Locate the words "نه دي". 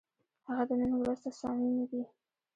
1.79-2.01